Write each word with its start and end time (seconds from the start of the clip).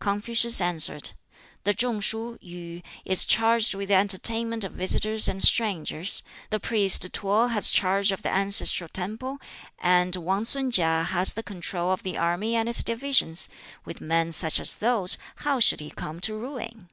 Confucius 0.00 0.62
answered, 0.62 1.10
"The 1.64 1.74
Chung 1.74 2.00
shuh, 2.00 2.38
Yu, 2.40 2.80
is 3.04 3.22
charged 3.26 3.74
with 3.74 3.90
the 3.90 3.96
entertainment 3.96 4.64
of 4.64 4.72
visitors 4.72 5.28
and 5.28 5.42
strangers; 5.42 6.22
the 6.48 6.58
priest 6.58 7.06
T'o 7.12 7.48
has 7.48 7.68
charge 7.68 8.10
of 8.10 8.22
the 8.22 8.30
ancestral 8.30 8.88
temple; 8.88 9.42
and 9.78 10.16
Wang 10.16 10.44
sun 10.44 10.72
KiŠ 10.72 11.04
has 11.08 11.34
the 11.34 11.42
control 11.42 11.92
of 11.92 12.02
the 12.02 12.16
army 12.16 12.56
and 12.56 12.66
its 12.66 12.82
divisions: 12.82 13.50
with 13.84 14.00
men 14.00 14.32
such 14.32 14.58
as 14.58 14.72
those, 14.76 15.18
how 15.44 15.60
should 15.60 15.80
he 15.80 15.90
come 15.90 16.18
to 16.20 16.34
ruin?" 16.34 16.88